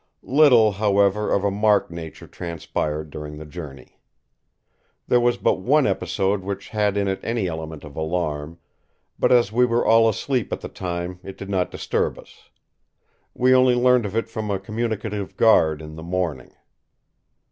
Little, 0.23 0.71
however, 0.71 1.31
of 1.31 1.43
a 1.43 1.51
marked 1.51 1.91
nature 1.91 2.25
transpired 2.25 3.11
during 3.11 3.37
the 3.37 3.45
journey. 3.45 3.99
There 5.07 5.19
was 5.19 5.37
but 5.37 5.59
one 5.59 5.85
episode 5.85 6.41
which 6.41 6.69
had 6.69 6.97
in 6.97 7.07
it 7.07 7.19
any 7.21 7.47
element 7.47 7.83
of 7.83 7.95
alarm, 7.95 8.57
but 9.19 9.31
as 9.31 9.51
we 9.51 9.63
were 9.63 9.85
all 9.85 10.09
asleep 10.09 10.51
at 10.51 10.61
the 10.61 10.69
time 10.69 11.19
it 11.21 11.37
did 11.37 11.51
not 11.51 11.69
disturb 11.69 12.17
us. 12.17 12.49
We 13.35 13.53
only 13.53 13.75
learned 13.75 14.07
it 14.07 14.27
from 14.27 14.49
a 14.49 14.57
communicative 14.59 15.37
guard 15.37 15.83
in 15.83 15.93
the 15.97 16.01
morning. 16.01 16.51